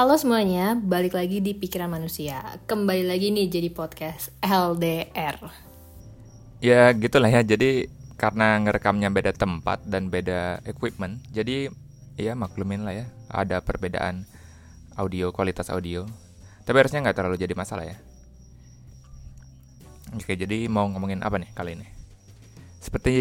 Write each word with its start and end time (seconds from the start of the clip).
Halo 0.00 0.16
semuanya, 0.16 0.80
balik 0.80 1.12
lagi 1.12 1.44
di 1.44 1.52
Pikiran 1.52 1.92
Manusia. 1.92 2.40
Kembali 2.64 3.04
lagi 3.04 3.28
nih 3.36 3.52
jadi 3.52 3.68
podcast 3.68 4.32
LDR. 4.40 5.36
Ya 6.64 6.88
gitulah 6.96 7.28
ya, 7.28 7.44
jadi 7.44 7.84
karena 8.16 8.56
ngerekamnya 8.64 9.12
beda 9.12 9.36
tempat 9.36 9.84
dan 9.84 10.08
beda 10.08 10.64
equipment, 10.64 11.20
jadi 11.36 11.68
ya 12.16 12.32
maklumin 12.32 12.80
lah 12.80 13.04
ya, 13.04 13.12
ada 13.28 13.60
perbedaan 13.60 14.24
audio, 14.96 15.36
kualitas 15.36 15.68
audio. 15.68 16.08
Tapi 16.64 16.80
harusnya 16.80 17.04
nggak 17.04 17.20
terlalu 17.20 17.36
jadi 17.36 17.52
masalah 17.52 17.84
ya. 17.84 18.00
Oke, 20.16 20.32
jadi 20.32 20.64
mau 20.72 20.88
ngomongin 20.88 21.20
apa 21.20 21.36
nih 21.36 21.52
kali 21.52 21.76
ini? 21.76 21.84
Seperti 22.80 23.16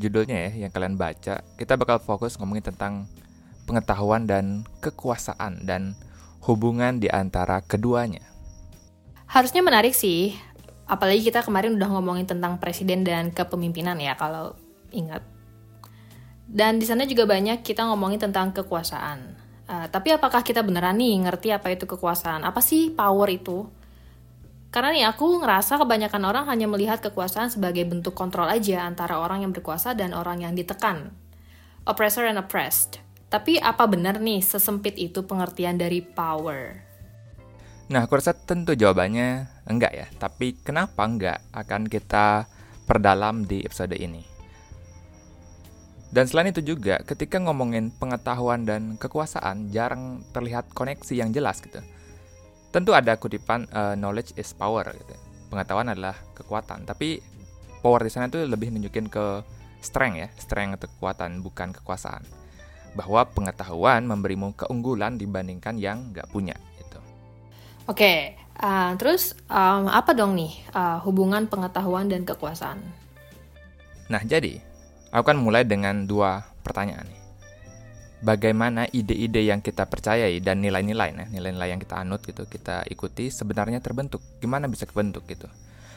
judulnya 0.00 0.48
ya 0.48 0.64
yang 0.64 0.72
kalian 0.72 0.96
baca, 0.96 1.44
kita 1.60 1.76
bakal 1.76 2.00
fokus 2.00 2.40
ngomongin 2.40 2.72
tentang 2.72 3.04
pengetahuan 3.70 4.26
dan 4.26 4.66
kekuasaan 4.82 5.62
dan 5.62 5.94
hubungan 6.42 6.98
di 6.98 7.06
antara 7.06 7.62
keduanya. 7.62 8.26
Harusnya 9.30 9.62
menarik 9.62 9.94
sih, 9.94 10.34
apalagi 10.90 11.22
kita 11.22 11.46
kemarin 11.46 11.78
udah 11.78 11.86
ngomongin 11.86 12.26
tentang 12.26 12.58
presiden 12.58 13.06
dan 13.06 13.30
kepemimpinan 13.30 13.94
ya 14.02 14.18
kalau 14.18 14.58
ingat. 14.90 15.22
Dan 16.50 16.82
di 16.82 16.86
sana 16.90 17.06
juga 17.06 17.30
banyak 17.30 17.62
kita 17.62 17.86
ngomongin 17.86 18.18
tentang 18.18 18.50
kekuasaan. 18.50 19.38
Uh, 19.70 19.86
tapi 19.86 20.10
apakah 20.10 20.42
kita 20.42 20.66
beneran 20.66 20.98
nih 20.98 21.22
ngerti 21.22 21.54
apa 21.54 21.70
itu 21.70 21.86
kekuasaan? 21.86 22.42
Apa 22.42 22.58
sih 22.58 22.90
power 22.90 23.30
itu? 23.30 23.70
Karena 24.74 24.90
nih 24.90 25.06
aku 25.06 25.38
ngerasa 25.42 25.78
kebanyakan 25.78 26.22
orang 26.26 26.44
hanya 26.50 26.66
melihat 26.66 26.98
kekuasaan 26.98 27.54
sebagai 27.54 27.86
bentuk 27.86 28.18
kontrol 28.18 28.50
aja 28.50 28.82
antara 28.82 29.22
orang 29.22 29.46
yang 29.46 29.54
berkuasa 29.54 29.94
dan 29.94 30.10
orang 30.10 30.42
yang 30.42 30.58
ditekan. 30.58 31.14
Oppressor 31.86 32.26
and 32.26 32.38
oppressed. 32.38 32.98
Tapi 33.30 33.62
apa 33.62 33.86
benar 33.86 34.18
nih 34.18 34.42
sesempit 34.42 34.98
itu 34.98 35.22
pengertian 35.22 35.78
dari 35.78 36.02
power? 36.02 36.82
Nah, 37.90 38.06
aku 38.06 38.18
rasa 38.18 38.34
tentu 38.34 38.74
jawabannya 38.74 39.46
enggak 39.70 39.92
ya. 39.94 40.06
Tapi 40.18 40.58
kenapa 40.60 41.06
enggak 41.06 41.38
akan 41.54 41.86
kita 41.86 42.50
perdalam 42.84 43.46
di 43.46 43.62
episode 43.62 43.94
ini. 43.94 44.26
Dan 46.10 46.26
selain 46.26 46.50
itu 46.50 46.74
juga, 46.74 46.98
ketika 47.06 47.38
ngomongin 47.38 47.94
pengetahuan 47.94 48.66
dan 48.66 48.98
kekuasaan, 48.98 49.70
jarang 49.70 50.26
terlihat 50.34 50.66
koneksi 50.74 51.14
yang 51.14 51.30
jelas 51.30 51.62
gitu 51.62 51.78
tentu 52.70 52.94
ada 52.94 53.18
kutipan 53.18 53.66
uh, 53.74 53.98
knowledge 53.98 54.34
is 54.38 54.54
power 54.54 54.86
gitu. 54.94 55.14
Pengetahuan 55.50 55.90
adalah 55.90 56.14
kekuatan, 56.38 56.86
tapi 56.86 57.18
power 57.82 58.06
di 58.06 58.10
sana 58.10 58.30
itu 58.30 58.38
lebih 58.46 58.70
nunjukin 58.70 59.10
ke 59.10 59.42
strength 59.82 60.18
ya, 60.18 60.28
strength 60.38 60.78
atau 60.78 60.88
kekuatan 60.94 61.42
bukan 61.42 61.74
kekuasaan. 61.74 62.22
Bahwa 62.96 63.22
pengetahuan 63.26 64.02
memberimu 64.06 64.54
keunggulan 64.58 65.16
dibandingkan 65.16 65.78
yang 65.78 66.10
nggak 66.10 66.26
punya 66.30 66.58
gitu. 66.78 66.98
Oke, 67.86 68.34
uh, 68.58 68.92
terus 68.98 69.38
um, 69.46 69.86
apa 69.86 70.14
dong 70.14 70.34
nih 70.34 70.52
uh, 70.74 70.98
hubungan 71.06 71.46
pengetahuan 71.46 72.10
dan 72.10 72.26
kekuasaan? 72.26 72.82
Nah, 74.10 74.22
jadi 74.26 74.58
aku 75.14 75.24
kan 75.34 75.38
mulai 75.38 75.62
dengan 75.66 76.06
dua 76.06 76.42
pertanyaan 76.62 77.06
nih 77.06 77.20
bagaimana 78.20 78.84
ide-ide 78.92 79.48
yang 79.48 79.64
kita 79.64 79.88
percayai 79.88 80.38
dan 80.44 80.60
nilai-nilai 80.60 81.10
nah 81.16 81.26
nilai-nilai 81.26 81.72
yang 81.72 81.80
kita 81.80 81.96
anut 81.98 82.20
gitu 82.22 82.44
kita 82.46 82.84
ikuti 82.92 83.32
sebenarnya 83.32 83.80
terbentuk 83.80 84.20
gimana 84.38 84.68
bisa 84.68 84.84
kebentuk 84.84 85.24
gitu 85.26 85.48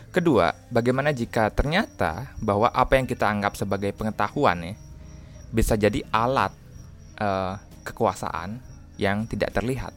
kedua 0.10 0.56
bagaimana 0.72 1.12
jika 1.12 1.52
ternyata 1.52 2.32
bahwa 2.40 2.72
apa 2.72 2.96
yang 2.96 3.06
kita 3.06 3.28
anggap 3.28 3.60
sebagai 3.60 3.92
pengetahuan 3.92 4.74
ya 4.74 4.74
bisa 5.54 5.76
jadi 5.78 6.02
alat 6.10 6.56
uh, 7.20 7.60
kekuasaan 7.84 8.62
yang 8.98 9.26
tidak 9.28 9.54
terlihat 9.54 9.92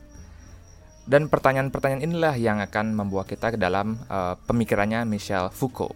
dan 1.06 1.31
pertanyaan-pertanyaan 1.31 2.03
inilah 2.03 2.34
yang 2.34 2.58
akan 2.58 2.96
membawa 2.96 3.23
kita 3.23 3.55
ke 3.55 3.58
dalam 3.61 4.01
uh, 4.11 4.35
pemikirannya 4.48 5.07
Michel 5.07 5.52
Foucault 5.55 5.95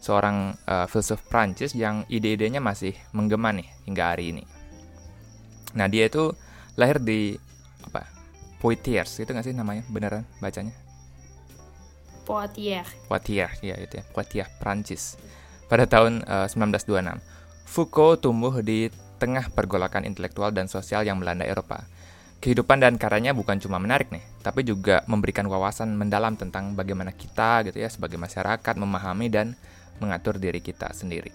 seorang 0.00 0.56
uh, 0.64 0.86
filsuf 0.88 1.20
Prancis 1.28 1.76
yang 1.76 2.08
ide-idenya 2.08 2.62
masih 2.62 2.96
menggema 3.12 3.52
nih 3.52 3.68
hingga 3.84 4.14
hari 4.16 4.32
ini 4.32 4.44
Nah 5.76 5.86
dia 5.92 6.08
itu 6.08 6.32
lahir 6.74 6.98
di 6.98 7.36
apa 7.84 8.08
Poitiers 8.56 9.20
itu 9.20 9.28
nggak 9.28 9.44
sih 9.44 9.54
namanya 9.54 9.84
beneran 9.92 10.24
bacanya? 10.40 10.72
Poitiers. 12.24 12.88
Poitiers 13.06 13.60
ya 13.62 13.76
itu 13.78 14.00
ya 14.00 14.04
Poitiers 14.10 14.50
Prancis 14.58 15.20
pada 15.68 15.84
tahun 15.84 16.24
uh, 16.24 16.48
eh, 16.48 16.50
1926. 16.50 17.20
Foucault 17.68 18.24
tumbuh 18.24 18.64
di 18.64 18.88
tengah 19.16 19.48
pergolakan 19.52 20.04
intelektual 20.04 20.52
dan 20.52 20.68
sosial 20.68 21.04
yang 21.04 21.16
melanda 21.18 21.44
Eropa. 21.48 21.84
Kehidupan 22.36 22.84
dan 22.84 23.00
karyanya 23.00 23.32
bukan 23.32 23.56
cuma 23.58 23.80
menarik 23.80 24.12
nih, 24.12 24.20
tapi 24.44 24.60
juga 24.62 25.00
memberikan 25.08 25.48
wawasan 25.48 25.96
mendalam 25.96 26.36
tentang 26.36 26.76
bagaimana 26.76 27.10
kita 27.10 27.64
gitu 27.64 27.80
ya 27.80 27.88
sebagai 27.88 28.20
masyarakat 28.20 28.74
memahami 28.76 29.26
dan 29.32 29.56
mengatur 29.98 30.36
diri 30.36 30.60
kita 30.60 30.92
sendiri. 30.92 31.32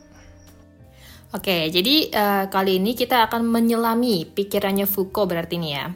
Oke, 1.31 1.71
jadi 1.71 2.11
uh, 2.11 2.45
kali 2.51 2.77
ini 2.77 2.91
kita 2.91 3.25
akan 3.31 3.47
menyelami 3.47 4.27
pikirannya 4.29 4.83
Foucault 4.83 5.31
berarti 5.31 5.55
ini 5.57 5.69
ya. 5.73 5.89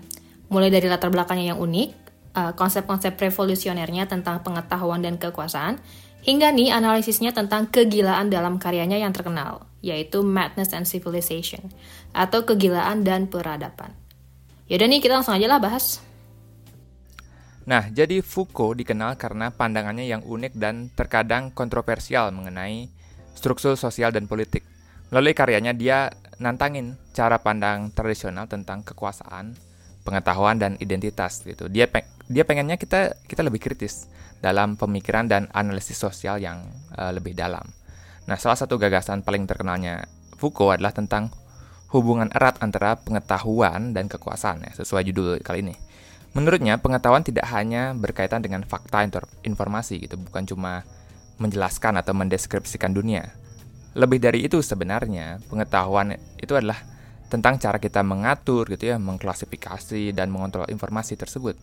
Mulai 0.47 0.71
dari 0.71 0.87
latar 0.87 1.11
belakangnya 1.11 1.53
yang 1.53 1.59
unik, 1.59 1.89
konsep-konsep 2.35 3.15
revolusionernya 3.15 4.11
tentang 4.11 4.43
pengetahuan 4.43 4.99
dan 4.99 5.15
kekuasaan, 5.15 5.79
hingga 6.27 6.51
nih 6.51 6.75
analisisnya 6.75 7.31
tentang 7.31 7.71
kegilaan 7.71 8.27
dalam 8.27 8.59
karyanya 8.59 8.99
yang 8.99 9.15
terkenal, 9.15 9.71
yaitu 9.79 10.19
Madness 10.19 10.75
and 10.75 10.83
Civilization, 10.83 11.71
atau 12.11 12.43
kegilaan 12.43 13.07
dan 13.07 13.31
peradaban. 13.31 13.95
Yaudah 14.67 14.89
nih, 14.89 14.99
kita 14.99 15.15
langsung 15.15 15.37
aja 15.37 15.47
lah 15.47 15.61
bahas. 15.61 16.03
Nah, 17.65 17.89
jadi 17.89 18.21
Foucault 18.21 18.77
dikenal 18.77 19.17
karena 19.17 19.49
pandangannya 19.49 20.05
yang 20.05 20.21
unik 20.21 20.53
dan 20.57 20.93
terkadang 20.93 21.49
kontroversial 21.49 22.29
mengenai 22.29 22.89
struktur 23.33 23.73
sosial 23.73 24.13
dan 24.13 24.29
politik. 24.29 24.61
Melalui 25.09 25.33
karyanya 25.37 25.73
dia 25.73 26.09
nantangin 26.41 26.97
cara 27.13 27.37
pandang 27.41 27.93
tradisional 27.93 28.49
tentang 28.49 28.81
kekuasaan, 28.81 29.53
pengetahuan 30.05 30.61
dan 30.61 30.77
identitas 30.77 31.41
gitu. 31.41 31.65
Dia 31.67 31.89
peng 31.89 32.05
dia 32.29 32.45
pengennya 32.45 32.77
kita 32.77 33.17
kita 33.25 33.41
lebih 33.41 33.59
kritis 33.59 34.05
dalam 34.39 34.77
pemikiran 34.77 35.25
dan 35.25 35.49
analisis 35.51 35.97
sosial 35.97 36.37
yang 36.37 36.61
uh, 36.93 37.09
lebih 37.09 37.33
dalam. 37.33 37.65
Nah, 38.29 38.37
salah 38.37 38.57
satu 38.57 38.77
gagasan 38.77 39.25
paling 39.25 39.49
terkenalnya 39.49 40.05
Foucault 40.37 40.77
adalah 40.77 40.93
tentang 40.93 41.33
hubungan 41.93 42.29
erat 42.33 42.61
antara 42.61 42.97
pengetahuan 43.01 43.93
dan 43.93 44.05
kekuasaan 44.05 44.65
ya, 44.65 44.71
sesuai 44.77 45.05
judul 45.09 45.41
kali 45.41 45.65
ini. 45.65 45.75
Menurutnya, 46.35 46.75
pengetahuan 46.81 47.23
tidak 47.23 47.47
hanya 47.55 47.95
berkaitan 47.95 48.43
dengan 48.43 48.67
fakta 48.67 49.07
informasi 49.47 50.03
gitu, 50.03 50.19
bukan 50.19 50.43
cuma 50.43 50.83
menjelaskan 51.39 51.95
atau 51.95 52.11
mendeskripsikan 52.11 52.91
dunia, 52.91 53.31
lebih 53.95 54.19
dari 54.19 54.43
itu 54.43 54.59
sebenarnya 54.59 55.39
pengetahuan 55.47 56.19
itu 56.35 56.51
adalah 56.51 56.83
tentang 57.27 57.57
cara 57.57 57.81
kita 57.81 58.05
mengatur 58.05 58.69
gitu 58.69 58.93
ya, 58.93 58.97
mengklasifikasi 59.01 60.13
dan 60.13 60.29
mengontrol 60.29 60.69
informasi 60.69 61.17
tersebut. 61.17 61.57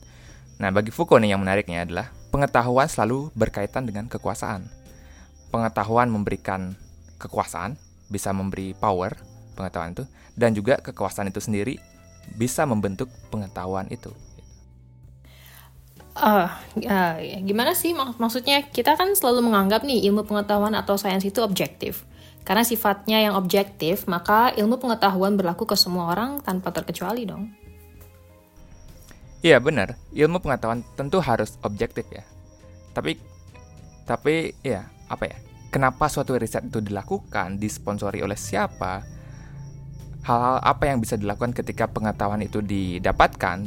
Nah, 0.58 0.70
bagi 0.70 0.90
Foucault 0.94 1.22
nih 1.22 1.34
yang 1.34 1.42
menariknya 1.42 1.86
adalah 1.86 2.10
pengetahuan 2.30 2.86
selalu 2.86 3.32
berkaitan 3.34 3.88
dengan 3.88 4.06
kekuasaan. 4.06 4.66
Pengetahuan 5.50 6.08
memberikan 6.08 6.74
kekuasaan, 7.18 7.76
bisa 8.12 8.34
memberi 8.36 8.76
power 8.76 9.16
pengetahuan 9.56 9.96
itu 9.96 10.04
dan 10.36 10.52
juga 10.52 10.76
kekuasaan 10.80 11.32
itu 11.32 11.40
sendiri 11.40 11.80
bisa 12.36 12.68
membentuk 12.68 13.08
pengetahuan 13.32 13.88
itu. 13.88 14.12
Uh, 16.12 16.44
uh, 16.84 17.16
gimana 17.40 17.72
sih 17.72 17.96
mak 17.96 18.20
maksudnya 18.20 18.68
kita 18.68 19.00
kan 19.00 19.16
selalu 19.16 19.48
menganggap 19.48 19.80
nih 19.80 20.04
ilmu 20.12 20.28
pengetahuan 20.28 20.76
atau 20.76 21.00
sains 21.00 21.24
itu 21.24 21.40
objektif. 21.40 22.04
Karena 22.42 22.66
sifatnya 22.66 23.22
yang 23.22 23.38
objektif, 23.38 24.10
maka 24.10 24.50
ilmu 24.58 24.78
pengetahuan 24.82 25.38
berlaku 25.38 25.62
ke 25.62 25.78
semua 25.78 26.10
orang 26.10 26.42
tanpa 26.42 26.74
terkecuali 26.74 27.22
dong. 27.22 27.54
Iya 29.42 29.58
benar, 29.58 29.98
ilmu 30.14 30.38
pengetahuan 30.38 30.86
tentu 30.94 31.18
harus 31.18 31.58
objektif 31.66 32.06
ya. 32.10 32.22
Tapi, 32.94 33.18
tapi 34.06 34.54
ya 34.62 34.86
apa 35.06 35.26
ya? 35.26 35.38
Kenapa 35.72 36.06
suatu 36.10 36.36
riset 36.36 36.68
itu 36.68 36.78
dilakukan, 36.84 37.56
disponsori 37.56 38.20
oleh 38.20 38.36
siapa? 38.36 39.02
Hal-hal 40.22 40.62
apa 40.62 40.84
yang 40.86 41.02
bisa 41.02 41.18
dilakukan 41.18 41.56
ketika 41.56 41.90
pengetahuan 41.90 42.44
itu 42.44 42.62
didapatkan 42.62 43.58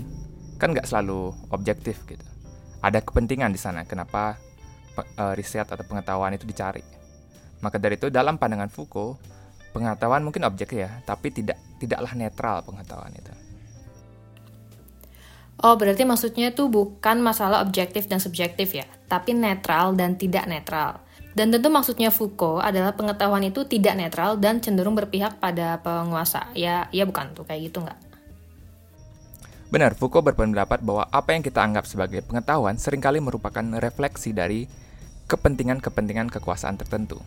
kan 0.56 0.68
nggak 0.72 0.88
selalu 0.88 1.36
objektif 1.52 2.00
gitu. 2.08 2.24
Ada 2.80 3.04
kepentingan 3.04 3.52
di 3.52 3.60
sana. 3.60 3.84
Kenapa 3.84 4.40
uh, 4.96 5.34
riset 5.36 5.68
atau 5.68 5.84
pengetahuan 5.84 6.38
itu 6.38 6.48
dicari? 6.48 6.95
Maka 7.66 7.82
dari 7.82 7.98
itu 7.98 8.14
dalam 8.14 8.38
pandangan 8.38 8.70
Foucault, 8.70 9.18
pengetahuan 9.74 10.22
mungkin 10.22 10.46
objek 10.46 10.78
ya, 10.78 11.02
tapi 11.02 11.34
tidak 11.34 11.58
tidaklah 11.82 12.14
netral 12.14 12.62
pengetahuan 12.62 13.10
itu. 13.10 13.34
Oh, 15.66 15.74
berarti 15.74 16.06
maksudnya 16.06 16.54
itu 16.54 16.70
bukan 16.70 17.26
masalah 17.26 17.66
objektif 17.66 18.06
dan 18.06 18.22
subjektif 18.22 18.78
ya, 18.78 18.86
tapi 19.10 19.34
netral 19.34 19.98
dan 19.98 20.14
tidak 20.14 20.46
netral. 20.46 21.02
Dan 21.34 21.50
tentu 21.52 21.68
maksudnya 21.68 22.14
Foucault 22.14 22.62
adalah 22.62 22.94
pengetahuan 22.94 23.44
itu 23.44 23.66
tidak 23.66 23.98
netral 23.98 24.38
dan 24.38 24.62
cenderung 24.62 24.96
berpihak 24.96 25.42
pada 25.42 25.82
penguasa. 25.82 26.48
Ya, 26.56 26.88
ya 26.96 27.04
bukan 27.04 27.36
tuh 27.36 27.44
kayak 27.44 27.72
gitu 27.74 27.84
nggak? 27.84 28.00
Benar, 29.68 29.98
Foucault 30.00 30.24
berpendapat 30.24 30.80
bahwa 30.80 31.10
apa 31.12 31.36
yang 31.36 31.44
kita 31.44 31.60
anggap 31.60 31.84
sebagai 31.90 32.24
pengetahuan 32.24 32.80
sering 32.80 33.04
kali 33.04 33.20
merupakan 33.20 33.66
refleksi 33.82 34.32
dari 34.32 34.64
kepentingan-kepentingan 35.28 36.32
kekuasaan 36.32 36.80
tertentu. 36.80 37.20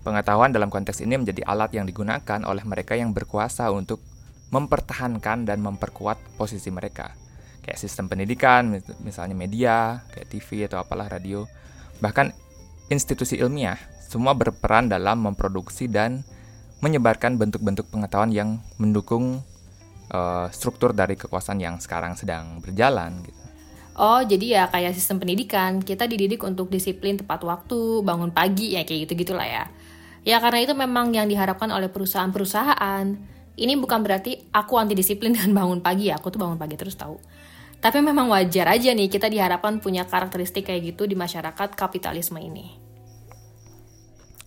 Pengetahuan 0.00 0.48
dalam 0.48 0.72
konteks 0.72 1.04
ini 1.04 1.20
menjadi 1.20 1.44
alat 1.44 1.76
yang 1.76 1.84
digunakan 1.84 2.40
oleh 2.48 2.64
mereka 2.64 2.96
yang 2.96 3.12
berkuasa 3.12 3.68
untuk 3.68 4.00
mempertahankan 4.48 5.44
dan 5.44 5.60
memperkuat 5.60 6.40
posisi 6.40 6.72
mereka. 6.72 7.12
Kayak 7.60 7.78
sistem 7.78 8.08
pendidikan, 8.08 8.80
misalnya 9.04 9.36
media, 9.36 10.00
kayak 10.08 10.28
TV 10.32 10.64
atau 10.64 10.80
apalah 10.80 11.06
radio. 11.06 11.44
Bahkan 12.00 12.32
institusi 12.88 13.36
ilmiah, 13.36 13.76
semua 14.08 14.32
berperan 14.32 14.88
dalam 14.88 15.20
memproduksi 15.20 15.86
dan 15.86 16.24
menyebarkan 16.80 17.36
bentuk-bentuk 17.36 17.92
pengetahuan 17.92 18.32
yang 18.32 18.58
mendukung 18.80 19.44
uh, 20.10 20.48
struktur 20.48 20.96
dari 20.96 21.14
kekuasaan 21.14 21.60
yang 21.60 21.76
sekarang 21.76 22.16
sedang 22.16 22.58
berjalan 22.64 23.20
gitu. 23.20 23.38
Oh, 24.00 24.24
jadi 24.24 24.46
ya 24.56 24.62
kayak 24.72 24.96
sistem 24.96 25.20
pendidikan, 25.20 25.84
kita 25.84 26.08
dididik 26.08 26.40
untuk 26.40 26.72
disiplin 26.72 27.20
tepat 27.20 27.44
waktu, 27.44 28.00
bangun 28.00 28.32
pagi 28.32 28.72
ya 28.72 28.80
kayak 28.80 29.04
gitu-gitulah 29.04 29.44
ya. 29.44 29.68
Ya 30.20 30.36
karena 30.36 30.60
itu 30.60 30.76
memang 30.76 31.16
yang 31.16 31.26
diharapkan 31.28 31.72
oleh 31.72 31.88
perusahaan-perusahaan. 31.88 33.06
Ini 33.60 33.72
bukan 33.76 34.00
berarti 34.00 34.48
aku 34.52 34.76
anti 34.76 34.96
disiplin 34.96 35.32
dan 35.38 35.52
bangun 35.52 35.80
pagi 35.80 36.12
ya, 36.12 36.20
aku 36.20 36.32
tuh 36.32 36.40
bangun 36.40 36.60
pagi 36.60 36.76
terus 36.76 36.96
tahu. 36.96 37.16
Tapi 37.80 38.04
memang 38.04 38.28
wajar 38.28 38.68
aja 38.76 38.92
nih 38.92 39.08
kita 39.08 39.32
diharapkan 39.32 39.80
punya 39.80 40.04
karakteristik 40.04 40.68
kayak 40.68 40.92
gitu 40.92 41.08
di 41.08 41.16
masyarakat 41.16 41.72
kapitalisme 41.72 42.36
ini. 42.36 42.76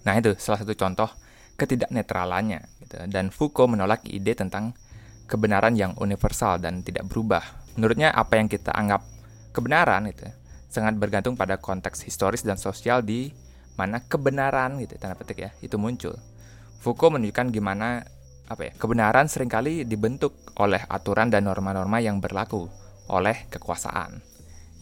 Nah 0.05 0.13
itu 0.21 0.37
salah 0.37 0.61
satu 0.61 0.77
contoh 0.77 1.09
ketidaknetralannya. 1.57 2.61
Gitu. 2.85 2.95
Dan 3.09 3.33
Foucault 3.33 3.73
menolak 3.73 4.05
ide 4.05 4.37
tentang 4.37 4.77
kebenaran 5.25 5.73
yang 5.73 5.97
universal 5.97 6.61
dan 6.61 6.85
tidak 6.85 7.09
berubah. 7.09 7.41
Menurutnya 7.73 8.13
apa 8.13 8.37
yang 8.37 8.45
kita 8.45 8.69
anggap 8.69 9.01
kebenaran 9.49 10.05
itu 10.13 10.29
sangat 10.69 10.97
bergantung 10.97 11.33
pada 11.33 11.57
konteks 11.57 12.05
historis 12.05 12.45
dan 12.45 12.57
sosial 12.57 13.01
di 13.01 13.33
mana 13.73 14.01
kebenaran 14.05 14.77
gitu 14.81 14.97
tanda 15.01 15.17
petik 15.17 15.39
ya 15.41 15.51
itu 15.63 15.75
muncul. 15.81 16.13
Foucault 16.83 17.15
menunjukkan 17.15 17.49
gimana 17.49 18.03
apa 18.47 18.69
ya 18.69 18.73
kebenaran 18.75 19.31
sering 19.31 19.47
kali 19.47 19.87
dibentuk 19.87 20.35
oleh 20.59 20.83
aturan 20.91 21.31
dan 21.31 21.47
norma-norma 21.47 22.03
yang 22.03 22.19
berlaku 22.19 22.67
oleh 23.07 23.47
kekuasaan 23.49 24.19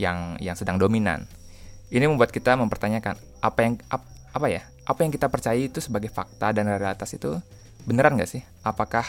yang 0.02 0.36
yang 0.42 0.58
sedang 0.58 0.82
dominan. 0.82 1.30
Ini 1.92 2.08
membuat 2.08 2.34
kita 2.34 2.56
mempertanyakan 2.58 3.20
apa 3.44 3.60
yang 3.62 3.74
ap, 3.92 4.02
apa 4.34 4.48
ya 4.48 4.62
apa 4.88 5.00
yang 5.06 5.12
kita 5.14 5.30
percaya 5.30 5.60
itu 5.60 5.78
sebagai 5.78 6.10
fakta 6.10 6.52
dan 6.52 6.68
realitas 6.68 7.12
itu 7.14 7.38
beneran 7.86 8.18
nggak 8.18 8.30
sih? 8.30 8.42
Apakah 8.66 9.06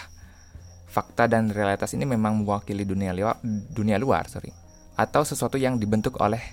fakta 0.93 1.25
dan 1.25 1.49
realitas 1.49 1.96
ini 1.96 2.05
memang 2.05 2.44
mewakili 2.44 2.85
dunia 2.85 3.17
luar, 3.17 3.40
dunia 3.73 3.96
luar, 3.96 4.28
sorry, 4.28 4.52
atau 4.93 5.25
sesuatu 5.25 5.56
yang 5.56 5.81
dibentuk 5.81 6.20
oleh 6.20 6.44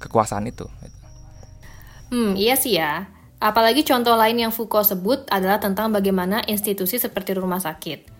kekuasaan 0.00 0.48
itu. 0.48 0.64
Hmm, 2.08 2.32
iya 2.36 2.56
sih 2.56 2.76
ya. 2.76 3.08
Apalagi 3.38 3.86
contoh 3.86 4.18
lain 4.18 4.40
yang 4.40 4.50
Foucault 4.50 4.90
sebut 4.90 5.22
adalah 5.30 5.62
tentang 5.62 5.94
bagaimana 5.94 6.42
institusi 6.50 6.98
seperti 6.98 7.38
rumah 7.38 7.62
sakit. 7.62 8.18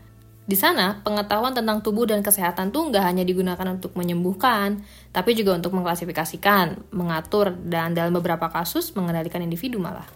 Di 0.49 0.57
sana, 0.57 1.05
pengetahuan 1.05 1.53
tentang 1.53 1.85
tubuh 1.85 2.09
dan 2.09 2.25
kesehatan 2.25 2.73
tuh 2.73 2.89
nggak 2.89 3.05
hanya 3.05 3.21
digunakan 3.21 3.69
untuk 3.69 3.93
menyembuhkan, 3.99 4.81
tapi 5.13 5.37
juga 5.37 5.53
untuk 5.61 5.77
mengklasifikasikan, 5.77 6.89
mengatur, 6.97 7.53
dan 7.69 7.93
dalam 7.93 8.17
beberapa 8.17 8.49
kasus 8.49 8.97
mengendalikan 8.97 9.45
individu 9.45 9.77
malah. 9.77 10.09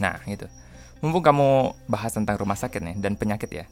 Nah, 0.00 0.16
itu. 0.24 0.48
Mumpung 1.04 1.20
kamu 1.20 1.76
bahas 1.90 2.16
tentang 2.16 2.40
rumah 2.40 2.56
sakit 2.56 2.80
nih 2.80 2.96
dan 2.96 3.18
penyakit 3.18 3.50
ya. 3.52 3.66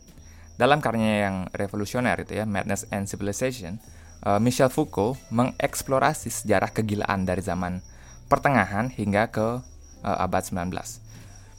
Dalam 0.60 0.84
karyanya 0.84 1.16
yang 1.16 1.36
revolusioner 1.56 2.20
itu 2.20 2.36
ya, 2.36 2.44
Madness 2.44 2.84
and 2.92 3.08
Civilization, 3.08 3.80
uh, 4.28 4.36
Michel 4.36 4.68
Foucault 4.68 5.16
mengeksplorasi 5.32 6.28
sejarah 6.28 6.68
kegilaan 6.68 7.24
dari 7.24 7.40
zaman 7.40 7.80
pertengahan 8.30 8.94
hingga 8.94 9.26
ke 9.34 9.58
uh, 10.06 10.18
abad 10.22 10.46
19. 10.46 10.70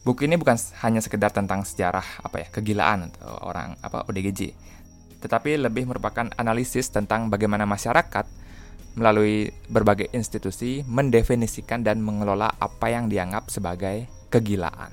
Buku 0.01 0.25
ini 0.25 0.39
bukan 0.39 0.57
hanya 0.81 1.03
sekedar 1.03 1.29
tentang 1.29 1.67
sejarah 1.67 2.23
apa 2.23 2.41
ya, 2.41 2.47
kegilaan 2.49 3.11
atau 3.11 3.37
orang 3.45 3.77
apa 3.83 4.07
ODGJ, 4.09 4.55
tetapi 5.21 5.61
lebih 5.61 5.85
merupakan 5.85 6.31
analisis 6.39 6.89
tentang 6.89 7.29
bagaimana 7.29 7.69
masyarakat 7.69 8.25
melalui 8.97 9.53
berbagai 9.69 10.09
institusi 10.15 10.81
mendefinisikan 10.89 11.85
dan 11.85 12.01
mengelola 12.01 12.49
apa 12.57 12.89
yang 12.89 13.13
dianggap 13.13 13.51
sebagai 13.53 14.09
kegilaan. 14.33 14.89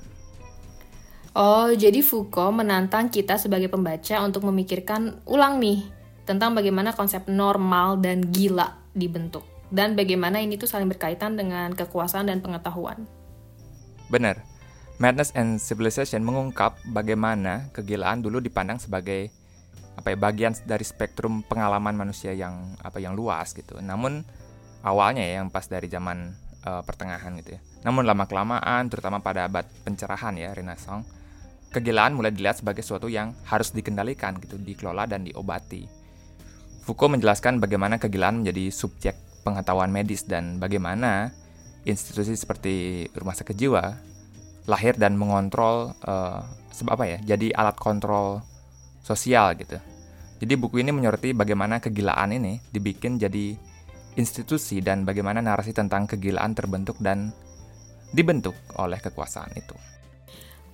Oh, 1.33 1.71
jadi 1.73 2.03
Foucault 2.03 2.53
menantang 2.53 3.09
kita 3.09 3.39
sebagai 3.41 3.71
pembaca 3.71 4.21
untuk 4.21 4.45
memikirkan 4.45 5.23
ulang 5.25 5.57
nih 5.57 5.87
tentang 6.27 6.53
bagaimana 6.53 6.93
konsep 6.93 7.25
normal 7.25 7.97
dan 7.97 8.29
gila 8.29 8.77
dibentuk 8.93 9.58
dan 9.69 9.93
bagaimana 9.93 10.41
ini 10.41 10.57
tuh 10.57 10.65
saling 10.65 10.89
berkaitan 10.89 11.37
dengan 11.37 11.73
kekuasaan 11.77 12.29
dan 12.29 12.41
pengetahuan. 12.41 13.05
Benar. 14.09 14.41
Madness 14.99 15.31
and 15.37 15.63
Civilization 15.63 16.25
mengungkap 16.27 16.75
bagaimana 16.91 17.71
kegilaan 17.71 18.19
dulu 18.19 18.43
dipandang 18.43 18.81
sebagai 18.81 19.31
apa 19.95 20.11
ya 20.11 20.17
bagian 20.19 20.51
dari 20.67 20.83
spektrum 20.83 21.45
pengalaman 21.47 21.95
manusia 21.95 22.35
yang 22.35 22.75
apa 22.83 22.99
yang 22.99 23.15
luas 23.15 23.55
gitu. 23.55 23.79
Namun 23.79 24.27
awalnya 24.83 25.23
ya 25.23 25.39
yang 25.39 25.47
pas 25.47 25.63
dari 25.71 25.87
zaman 25.87 26.35
uh, 26.67 26.83
pertengahan 26.83 27.31
gitu 27.39 27.55
ya. 27.55 27.61
Namun 27.87 28.03
lama 28.03 28.27
kelamaan 28.27 28.91
terutama 28.91 29.23
pada 29.23 29.47
abad 29.47 29.63
pencerahan 29.87 30.35
ya 30.35 30.51
Renaissance 30.51 31.07
kegilaan 31.69 32.17
mulai 32.17 32.33
dilihat 32.33 32.59
sebagai 32.59 32.81
sesuatu 32.81 33.07
yang 33.07 33.37
harus 33.45 33.69
dikendalikan 33.71 34.41
gitu, 34.41 34.57
dikelola 34.57 35.05
dan 35.05 35.21
diobati. 35.21 35.85
Foucault 36.81 37.13
menjelaskan 37.13 37.61
bagaimana 37.61 38.01
kegilaan 38.01 38.41
menjadi 38.41 38.73
subjek 38.73 39.28
pengetahuan 39.41 39.91
medis 39.91 40.27
dan 40.27 40.59
bagaimana 40.59 41.31
institusi 41.87 42.35
seperti 42.35 43.07
rumah 43.15 43.33
sakit 43.33 43.55
jiwa 43.55 43.95
lahir 44.69 44.93
dan 44.99 45.17
mengontrol 45.17 45.97
uh, 46.05 46.45
sebab 46.69 47.01
apa 47.01 47.05
ya? 47.05 47.17
Jadi 47.35 47.49
alat 47.51 47.75
kontrol 47.75 48.45
sosial 49.01 49.57
gitu. 49.57 49.81
Jadi 50.39 50.53
buku 50.55 50.79
ini 50.79 50.93
menyoroti 50.93 51.35
bagaimana 51.35 51.81
kegilaan 51.83 52.31
ini 52.31 52.61
dibikin 52.71 53.19
jadi 53.19 53.57
institusi 54.15 54.79
dan 54.79 55.03
bagaimana 55.03 55.43
narasi 55.43 55.75
tentang 55.75 56.07
kegilaan 56.07 56.55
terbentuk 56.55 56.95
dan 57.01 57.33
dibentuk 58.15 58.55
oleh 58.79 58.97
kekuasaan 59.01 59.51
itu. 59.57 59.75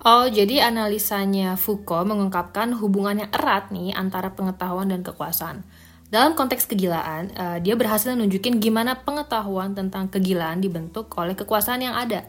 Oh, 0.06 0.28
jadi 0.28 0.70
analisanya 0.70 1.58
Foucault 1.58 2.06
mengungkapkan 2.06 2.76
hubungan 2.78 3.26
yang 3.26 3.30
erat 3.32 3.72
nih 3.72 3.96
antara 3.96 4.36
pengetahuan 4.36 4.92
dan 4.92 5.02
kekuasaan. 5.02 5.66
Dalam 6.06 6.38
konteks 6.38 6.70
kegilaan, 6.70 7.34
uh, 7.34 7.58
dia 7.58 7.74
berhasil 7.74 8.14
nunjukin 8.14 8.62
gimana 8.62 8.94
pengetahuan 9.02 9.74
tentang 9.74 10.06
kegilaan 10.06 10.62
dibentuk 10.62 11.10
oleh 11.18 11.34
kekuasaan 11.34 11.82
yang 11.82 11.98
ada. 11.98 12.22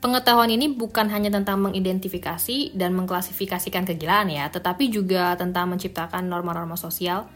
Pengetahuan 0.00 0.50
ini 0.50 0.72
bukan 0.72 1.06
hanya 1.12 1.30
tentang 1.30 1.60
mengidentifikasi 1.60 2.74
dan 2.74 2.96
mengklasifikasikan 2.96 3.84
kegilaan 3.84 4.32
ya, 4.32 4.48
tetapi 4.50 4.90
juga 4.90 5.36
tentang 5.38 5.70
menciptakan 5.70 6.26
norma-norma 6.26 6.74
sosial 6.74 7.30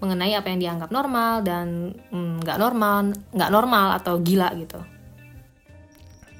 mengenai 0.00 0.32
apa 0.34 0.48
yang 0.52 0.60
dianggap 0.60 0.90
normal 0.90 1.44
dan 1.44 1.96
mm, 2.10 2.44
nggak 2.44 2.56
mm, 2.58 2.62
normal, 2.64 2.96
nggak 3.30 3.50
normal 3.52 3.86
atau 4.00 4.18
gila 4.20 4.48
gitu. 4.58 4.80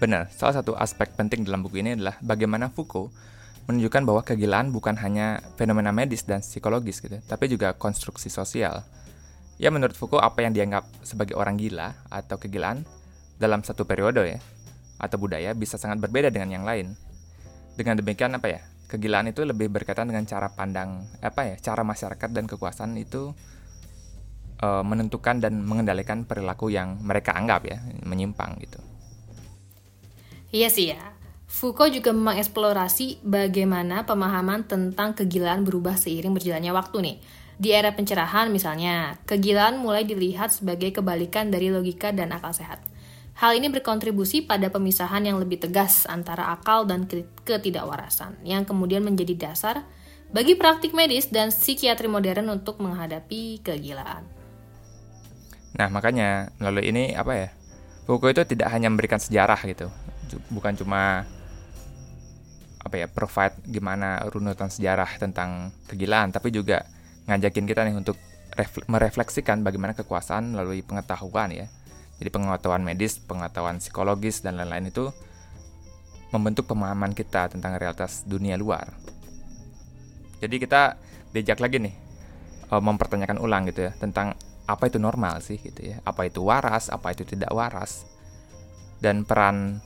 Benar, 0.01 0.33
salah 0.33 0.61
satu 0.61 0.73
aspek 0.77 1.13
penting 1.13 1.45
dalam 1.45 1.61
buku 1.61 1.81
ini 1.81 1.97
adalah 1.97 2.17
bagaimana 2.25 2.73
Foucault 2.73 3.13
menunjukkan 3.69 4.03
bahwa 4.07 4.23
kegilaan 4.25 4.73
bukan 4.73 4.97
hanya 5.01 5.45
fenomena 5.61 5.91
medis 5.91 6.25
dan 6.25 6.41
psikologis 6.41 7.03
gitu, 7.03 7.19
tapi 7.29 7.51
juga 7.51 7.77
konstruksi 7.77 8.33
sosial. 8.33 8.85
Ya 9.61 9.69
menurut 9.69 9.93
Foucault 9.93 10.25
apa 10.25 10.41
yang 10.41 10.57
dianggap 10.57 10.89
sebagai 11.05 11.37
orang 11.37 11.61
gila 11.61 11.93
atau 12.09 12.41
kegilaan 12.41 12.89
dalam 13.37 13.61
satu 13.61 13.85
periode 13.85 14.25
ya 14.25 14.41
atau 15.01 15.17
budaya 15.17 15.57
bisa 15.57 15.81
sangat 15.81 16.01
berbeda 16.01 16.29
dengan 16.29 16.61
yang 16.61 16.65
lain. 16.65 16.93
Dengan 17.77 17.97
demikian 17.97 18.37
apa 18.37 18.49
ya? 18.53 18.61
Kegilaan 18.89 19.33
itu 19.33 19.45
lebih 19.45 19.73
berkaitan 19.73 20.13
dengan 20.13 20.29
cara 20.29 20.53
pandang 20.53 21.09
apa 21.25 21.49
ya? 21.49 21.55
Cara 21.57 21.81
masyarakat 21.81 22.29
dan 22.33 22.45
kekuasaan 22.45 22.97
itu 23.01 23.33
e, 24.61 24.69
menentukan 24.85 25.41
dan 25.41 25.61
mengendalikan 25.65 26.29
perilaku 26.29 26.69
yang 26.69 27.01
mereka 27.01 27.33
anggap 27.33 27.65
ya 27.65 27.81
menyimpang 28.05 28.61
gitu. 28.61 28.81
Iya 30.53 30.69
sih 30.69 30.93
ya. 30.93 31.20
Foucault 31.51 31.91
juga 31.91 32.15
mengeksplorasi 32.15 33.27
bagaimana 33.27 34.07
pemahaman 34.07 34.71
tentang 34.71 35.19
kegilaan 35.19 35.67
berubah 35.67 35.99
seiring 35.99 36.31
berjalannya 36.31 36.71
waktu 36.71 36.97
nih. 37.03 37.17
Di 37.59 37.75
era 37.75 37.91
pencerahan 37.91 38.55
misalnya, 38.55 39.19
kegilaan 39.27 39.83
mulai 39.83 40.07
dilihat 40.07 40.55
sebagai 40.55 40.95
kebalikan 40.95 41.51
dari 41.51 41.75
logika 41.75 42.15
dan 42.15 42.31
akal 42.31 42.55
sehat. 42.55 42.79
Hal 43.35 43.59
ini 43.59 43.67
berkontribusi 43.67 44.47
pada 44.47 44.71
pemisahan 44.71 45.27
yang 45.27 45.43
lebih 45.43 45.59
tegas 45.59 46.07
antara 46.07 46.55
akal 46.55 46.87
dan 46.87 47.11
ketidakwarasan, 47.43 48.39
yang 48.47 48.63
kemudian 48.63 49.03
menjadi 49.03 49.51
dasar 49.51 49.83
bagi 50.31 50.55
praktik 50.55 50.95
medis 50.95 51.35
dan 51.35 51.51
psikiatri 51.51 52.07
modern 52.07 52.47
untuk 52.47 52.79
menghadapi 52.79 53.59
kegilaan. 53.67 54.23
Nah, 55.75 55.89
makanya 55.91 56.55
melalui 56.63 56.95
ini 56.95 57.13
apa 57.19 57.33
ya? 57.35 57.49
Foucault 58.07 58.39
itu 58.39 58.55
tidak 58.55 58.71
hanya 58.71 58.87
memberikan 58.87 59.19
sejarah 59.19 59.59
gitu, 59.67 59.91
bukan 60.55 60.79
cuma 60.79 61.27
apa 62.91 62.99
ya 62.99 63.07
provide 63.07 63.55
gimana 63.71 64.19
runutan 64.27 64.67
sejarah 64.67 65.23
tentang 65.23 65.71
kegilaan 65.87 66.35
tapi 66.35 66.51
juga 66.51 66.83
ngajakin 67.31 67.65
kita 67.71 67.87
nih 67.87 67.95
untuk 67.95 68.19
merefleksikan 68.91 69.63
bagaimana 69.63 69.95
kekuasaan 69.95 70.59
melalui 70.59 70.83
pengetahuan 70.83 71.55
ya. 71.55 71.67
Jadi 72.21 72.29
pengetahuan 72.29 72.85
medis, 72.85 73.17
pengetahuan 73.23 73.81
psikologis 73.81 74.45
dan 74.45 74.61
lain-lain 74.61 74.93
itu 74.93 75.09
membentuk 76.35 76.69
pemahaman 76.69 77.17
kita 77.17 77.49
tentang 77.49 77.79
realitas 77.81 78.27
dunia 78.29 78.61
luar. 78.61 78.93
Jadi 80.43 80.57
kita 80.61 81.01
diajak 81.33 81.63
lagi 81.63 81.81
nih 81.81 81.95
uh, 82.75 82.83
mempertanyakan 82.83 83.39
ulang 83.41 83.71
gitu 83.71 83.89
ya 83.89 83.93
tentang 83.97 84.35
apa 84.67 84.87
itu 84.87 85.01
normal 85.01 85.41
sih 85.41 85.57
gitu 85.63 85.95
ya. 85.95 86.03
Apa 86.05 86.29
itu 86.29 86.45
waras, 86.45 86.93
apa 86.93 87.15
itu 87.15 87.25
tidak 87.25 87.51
waras. 87.55 88.05
Dan 89.01 89.25
peran 89.25 89.81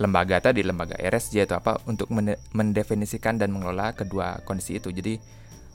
lembaga 0.00 0.40
tadi 0.40 0.64
lembaga 0.64 0.96
RSJ 0.96 1.48
itu 1.48 1.54
apa 1.56 1.80
untuk 1.84 2.08
mendefinisikan 2.54 3.36
dan 3.36 3.52
mengelola 3.52 3.92
kedua 3.92 4.40
kondisi 4.46 4.80
itu. 4.80 4.88
Jadi 4.88 5.18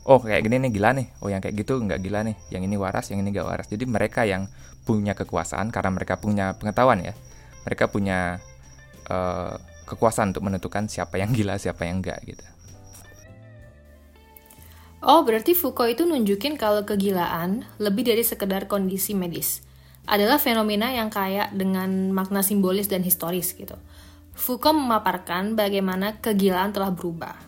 oh 0.07 0.23
kayak 0.23 0.47
gini 0.47 0.55
nih 0.63 0.71
gila 0.71 0.89
nih 0.95 1.07
oh 1.19 1.27
yang 1.27 1.43
kayak 1.43 1.55
gitu 1.59 1.83
nggak 1.83 1.99
gila 1.99 2.23
nih 2.23 2.35
yang 2.49 2.63
ini 2.63 2.79
waras 2.79 3.11
yang 3.11 3.19
ini 3.19 3.35
nggak 3.35 3.43
waras 3.43 3.67
jadi 3.67 3.83
mereka 3.83 4.23
yang 4.23 4.47
punya 4.87 5.11
kekuasaan 5.11 5.67
karena 5.67 5.91
mereka 5.91 6.15
punya 6.15 6.55
pengetahuan 6.55 7.03
ya 7.03 7.13
mereka 7.67 7.91
punya 7.91 8.39
uh, 9.11 9.59
kekuasaan 9.83 10.31
untuk 10.31 10.47
menentukan 10.47 10.87
siapa 10.87 11.19
yang 11.19 11.35
gila 11.35 11.59
siapa 11.59 11.83
yang 11.85 11.99
enggak 11.99 12.23
gitu 12.23 12.43
Oh, 14.97 15.21
berarti 15.21 15.53
Foucault 15.53 15.93
itu 15.93 16.09
nunjukin 16.09 16.57
kalau 16.57 16.81
kegilaan 16.81 17.69
lebih 17.77 18.01
dari 18.01 18.25
sekedar 18.25 18.65
kondisi 18.65 19.13
medis. 19.13 19.61
Adalah 20.09 20.41
fenomena 20.41 20.89
yang 20.89 21.13
kaya 21.13 21.53
dengan 21.53 22.09
makna 22.09 22.41
simbolis 22.41 22.89
dan 22.89 23.05
historis 23.05 23.53
gitu. 23.53 23.77
Foucault 24.37 24.77
memaparkan 24.77 25.57
bagaimana 25.57 26.21
kegilaan 26.21 26.69
telah 26.71 26.93
berubah 26.93 27.47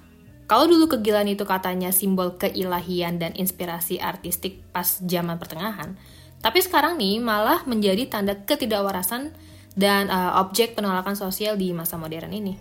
kalau 0.49 0.65
dulu 0.65 0.89
kegilaan 0.89 1.29
itu 1.29 1.45
katanya 1.45 1.93
simbol 1.93 2.33
keilahian 2.33 3.21
dan 3.21 3.37
inspirasi 3.37 4.01
artistik 4.01 4.65
pas 4.73 4.97
zaman 4.97 5.37
pertengahan, 5.37 5.93
tapi 6.41 6.57
sekarang 6.57 6.97
nih 6.97 7.21
malah 7.21 7.61
menjadi 7.69 8.09
tanda 8.09 8.33
ketidakwarasan 8.33 9.29
dan 9.77 10.09
uh, 10.09 10.41
objek 10.41 10.73
penolakan 10.73 11.13
sosial 11.13 11.53
di 11.53 11.69
masa 11.69 12.01
modern 12.01 12.33
ini. 12.33 12.57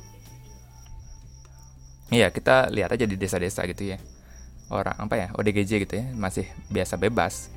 Iya, 2.12 2.28
kita 2.28 2.68
lihat 2.68 2.92
aja 2.92 3.08
di 3.08 3.16
desa-desa 3.16 3.64
gitu 3.64 3.88
ya. 3.88 3.96
Orang 4.68 5.00
apa 5.00 5.16
ya, 5.16 5.32
ODGJ 5.32 5.88
gitu 5.88 5.94
ya, 5.96 6.12
masih 6.12 6.44
biasa 6.68 7.00
bebas 7.00 7.48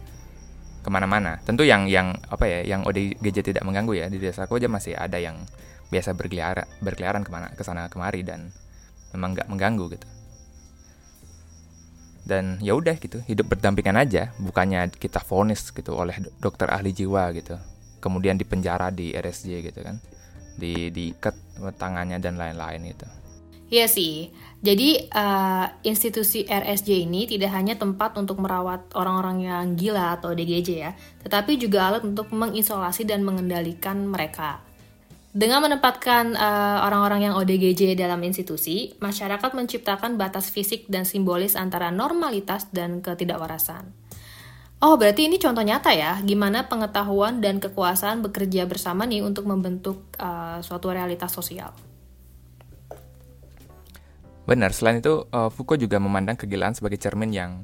ke 0.80 0.88
mana-mana. 0.88 1.44
Tentu 1.44 1.68
yang 1.68 1.92
yang 1.92 2.16
apa 2.32 2.48
ya, 2.48 2.64
yang 2.64 2.88
ODGJ 2.88 3.52
tidak 3.52 3.68
mengganggu 3.68 4.00
ya 4.00 4.08
di 4.08 4.16
desaku 4.16 4.64
aja 4.64 4.72
masih 4.72 4.96
ada 4.96 5.20
yang 5.20 5.44
biasa 5.92 6.16
berkeliaran 6.16 6.66
berkeliaran 6.80 7.22
ke 7.28 7.30
mana 7.30 7.52
ke 7.52 7.62
sana 7.62 7.92
kemari 7.92 8.24
dan 8.24 8.50
memang 9.12 9.36
nggak 9.36 9.48
mengganggu 9.52 9.86
gitu 10.00 10.08
dan 12.26 12.62
ya 12.64 12.78
udah 12.78 12.96
gitu 12.96 13.20
hidup 13.28 13.52
berdampingan 13.52 14.00
aja 14.00 14.32
bukannya 14.40 14.88
kita 14.96 15.20
vonis 15.20 15.68
gitu 15.74 15.92
oleh 15.98 16.16
dokter 16.40 16.72
ahli 16.72 16.96
jiwa 16.96 17.28
gitu 17.36 17.60
kemudian 18.00 18.40
dipenjara 18.40 18.90
di 18.90 19.12
RSJ 19.12 19.50
gitu 19.68 19.80
kan 19.84 20.00
di 20.56 20.90
diikat 20.94 21.36
tangannya 21.76 22.22
dan 22.24 22.40
lain-lain 22.40 22.94
itu 22.94 23.08
Iya 23.72 23.88
sih. 23.88 24.28
Jadi 24.60 25.08
uh, 25.16 25.66
institusi 25.88 26.44
RSJ 26.44 27.08
ini 27.08 27.24
tidak 27.24 27.56
hanya 27.56 27.80
tempat 27.80 28.20
untuk 28.20 28.44
merawat 28.44 28.92
orang-orang 29.00 29.48
yang 29.48 29.66
gila 29.80 30.20
atau 30.20 30.36
DGJ 30.36 30.70
ya, 30.76 30.92
tetapi 31.24 31.56
juga 31.56 31.88
alat 31.88 32.04
untuk 32.04 32.36
mengisolasi 32.36 33.08
dan 33.08 33.24
mengendalikan 33.24 34.04
mereka. 34.12 34.60
Dengan 35.32 35.64
menempatkan 35.64 36.36
uh, 36.36 36.84
orang-orang 36.84 37.32
yang 37.32 37.34
ODGJ 37.40 37.96
dalam 37.96 38.20
institusi, 38.28 38.92
masyarakat 39.00 39.56
menciptakan 39.56 40.20
batas 40.20 40.52
fisik 40.52 40.92
dan 40.92 41.08
simbolis 41.08 41.56
antara 41.56 41.88
normalitas 41.88 42.68
dan 42.76 43.00
ketidakwarasan. 43.00 43.96
Oh, 44.84 45.00
berarti 45.00 45.32
ini 45.32 45.40
contoh 45.40 45.64
nyata 45.64 45.96
ya, 45.96 46.20
gimana 46.28 46.68
pengetahuan 46.68 47.40
dan 47.40 47.64
kekuasaan 47.64 48.20
bekerja 48.28 48.68
bersama 48.68 49.08
nih 49.08 49.24
untuk 49.24 49.48
membentuk 49.48 50.04
uh, 50.20 50.60
suatu 50.60 50.92
realitas 50.92 51.32
sosial. 51.32 51.72
Benar, 54.44 54.76
selain 54.76 55.00
itu 55.00 55.32
uh, 55.32 55.48
Foucault 55.48 55.80
juga 55.80 55.96
memandang 55.96 56.36
kegilaan 56.36 56.76
sebagai 56.76 57.00
cermin 57.00 57.32
yang 57.32 57.64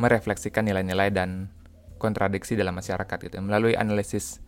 merefleksikan 0.00 0.64
nilai-nilai 0.64 1.12
dan 1.12 1.52
kontradiksi 2.00 2.56
dalam 2.56 2.72
masyarakat 2.72 3.18
gitu. 3.20 3.36
Melalui 3.44 3.76
analisis 3.76 4.40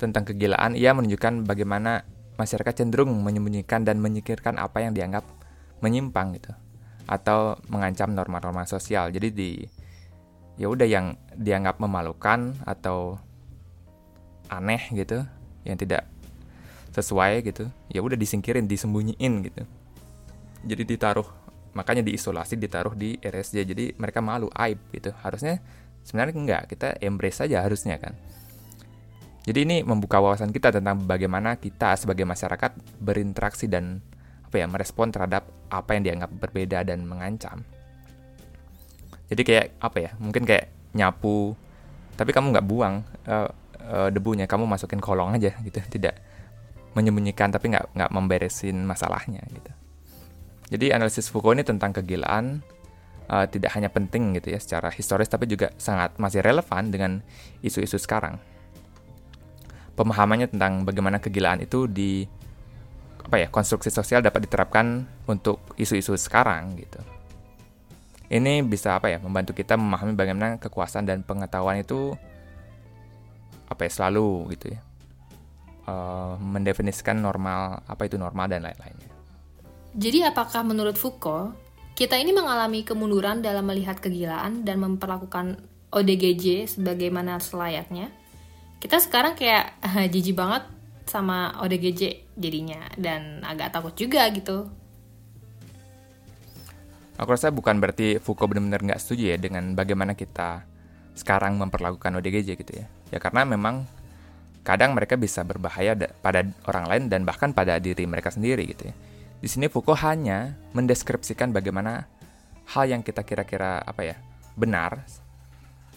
tentang 0.00 0.24
kegilaan, 0.24 0.72
ia 0.72 0.96
menunjukkan 0.96 1.44
bagaimana 1.44 2.08
masyarakat 2.40 2.72
cenderung 2.72 3.12
menyembunyikan 3.20 3.84
dan 3.84 4.00
menyikirkan 4.00 4.56
apa 4.56 4.80
yang 4.80 4.96
dianggap 4.96 5.28
menyimpang 5.84 6.40
gitu 6.40 6.56
atau 7.04 7.60
mengancam 7.68 8.16
norma-norma 8.16 8.64
sosial. 8.64 9.12
Jadi 9.12 9.28
di 9.28 9.50
ya 10.56 10.72
udah 10.72 10.88
yang 10.88 11.20
dianggap 11.36 11.76
memalukan 11.76 12.56
atau 12.64 13.20
aneh 14.48 14.80
gitu, 14.96 15.20
yang 15.68 15.76
tidak 15.76 16.08
sesuai 16.96 17.44
gitu, 17.44 17.68
ya 17.92 18.00
udah 18.00 18.16
disingkirin, 18.16 18.64
disembunyiin 18.64 19.34
gitu. 19.46 19.62
Jadi 20.64 20.82
ditaruh 20.96 21.28
makanya 21.70 22.02
diisolasi 22.02 22.58
ditaruh 22.58 22.94
di 22.98 23.14
RSJ 23.22 23.56
jadi 23.62 23.84
mereka 23.94 24.18
malu 24.18 24.50
aib 24.58 24.78
gitu 24.90 25.14
harusnya 25.22 25.62
sebenarnya 26.02 26.34
enggak 26.34 26.62
kita 26.66 26.98
embrace 26.98 27.38
saja 27.38 27.62
harusnya 27.62 27.94
kan 28.02 28.18
jadi 29.40 29.64
ini 29.64 29.76
membuka 29.80 30.20
wawasan 30.20 30.52
kita 30.52 30.68
tentang 30.68 31.00
bagaimana 31.08 31.56
kita 31.56 31.96
sebagai 31.96 32.28
masyarakat 32.28 32.76
berinteraksi 33.00 33.72
dan 33.72 34.04
apa 34.44 34.60
ya 34.60 34.66
merespon 34.68 35.08
terhadap 35.08 35.48
apa 35.72 35.96
yang 35.96 36.02
dianggap 36.04 36.30
berbeda 36.36 36.84
dan 36.84 37.08
mengancam. 37.08 37.64
Jadi 39.32 39.42
kayak 39.46 39.66
apa 39.80 39.98
ya? 40.02 40.10
Mungkin 40.20 40.44
kayak 40.44 40.92
nyapu, 40.92 41.56
tapi 42.20 42.36
kamu 42.36 42.52
nggak 42.52 42.66
buang 42.68 43.00
uh, 43.30 43.48
uh, 43.80 44.08
debunya, 44.12 44.44
kamu 44.44 44.68
masukin 44.68 45.00
kolong 45.00 45.32
aja 45.40 45.56
gitu, 45.64 45.80
tidak 45.96 46.20
menyembunyikan 46.92 47.48
tapi 47.54 47.72
nggak 47.72 47.96
nggak 47.96 48.10
memberesin 48.12 48.76
masalahnya 48.84 49.40
gitu. 49.48 49.72
Jadi 50.70 50.92
analisis 50.92 51.32
Foucault 51.32 51.56
ini 51.56 51.64
tentang 51.64 51.96
kegilaan 51.96 52.60
uh, 53.32 53.46
tidak 53.48 53.72
hanya 53.72 53.88
penting 53.88 54.36
gitu 54.36 54.52
ya 54.52 54.60
secara 54.60 54.92
historis 54.92 55.30
tapi 55.32 55.48
juga 55.48 55.72
sangat 55.80 56.18
masih 56.20 56.44
relevan 56.44 56.90
dengan 56.92 57.22
isu-isu 57.62 57.96
sekarang 57.96 58.49
pemahamannya 60.00 60.48
tentang 60.48 60.88
bagaimana 60.88 61.20
kegilaan 61.20 61.60
itu 61.60 61.84
di 61.84 62.24
apa 63.20 63.36
ya 63.36 63.52
konstruksi 63.52 63.92
sosial 63.92 64.24
dapat 64.24 64.48
diterapkan 64.48 65.04
untuk 65.28 65.60
isu-isu 65.76 66.16
sekarang 66.16 66.72
gitu. 66.80 66.96
Ini 68.32 68.64
bisa 68.64 68.96
apa 68.96 69.12
ya 69.12 69.20
membantu 69.20 69.52
kita 69.52 69.76
memahami 69.76 70.16
bagaimana 70.16 70.56
kekuasaan 70.56 71.04
dan 71.04 71.20
pengetahuan 71.20 71.84
itu 71.84 72.16
apa 73.68 73.84
ya 73.84 73.90
selalu 73.92 74.56
gitu 74.56 74.72
ya 74.72 74.80
uh, 75.84 76.34
mendefinisikan 76.40 77.20
normal 77.20 77.84
apa 77.84 78.08
itu 78.08 78.16
normal 78.16 78.48
dan 78.48 78.64
lain-lainnya. 78.64 79.10
Jadi 79.94 80.24
apakah 80.24 80.62
menurut 80.64 80.96
Foucault 80.96 81.52
kita 81.98 82.16
ini 82.16 82.32
mengalami 82.32 82.86
kemunduran 82.86 83.44
dalam 83.44 83.68
melihat 83.68 84.00
kegilaan 84.00 84.64
dan 84.64 84.80
memperlakukan 84.80 85.60
ODGJ 85.92 86.78
sebagaimana 86.78 87.36
selayaknya? 87.42 88.19
Kita 88.80 88.96
sekarang 88.96 89.36
kayak 89.36 89.76
uh, 89.84 90.08
jijik 90.08 90.34
banget 90.40 90.64
sama 91.04 91.52
ODGJ 91.60 92.32
jadinya 92.40 92.80
dan 92.96 93.44
agak 93.44 93.76
takut 93.76 93.92
juga 93.92 94.24
gitu. 94.32 94.72
Aku 97.20 97.28
rasa 97.28 97.52
bukan 97.52 97.76
berarti 97.76 98.16
Foucault 98.16 98.48
benar-benar 98.48 98.80
nggak 98.80 99.00
setuju 99.04 99.36
ya 99.36 99.38
dengan 99.38 99.76
bagaimana 99.76 100.16
kita 100.16 100.64
sekarang 101.12 101.60
memperlakukan 101.60 102.16
ODGJ 102.16 102.56
gitu 102.56 102.72
ya. 102.80 102.88
Ya 103.12 103.18
karena 103.20 103.44
memang 103.44 103.84
kadang 104.64 104.96
mereka 104.96 105.20
bisa 105.20 105.44
berbahaya 105.44 105.92
pada 106.24 106.48
orang 106.64 106.84
lain 106.88 107.02
dan 107.12 107.28
bahkan 107.28 107.52
pada 107.52 107.76
diri 107.76 108.08
mereka 108.08 108.32
sendiri 108.32 108.64
gitu 108.64 108.88
ya. 108.88 108.94
Di 109.44 109.48
sini 109.52 109.68
Foucault 109.68 110.00
hanya 110.00 110.56
mendeskripsikan 110.72 111.52
bagaimana 111.52 112.08
hal 112.72 112.88
yang 112.88 113.04
kita 113.04 113.20
kira-kira 113.28 113.84
apa 113.84 114.00
ya 114.00 114.16
benar 114.56 115.04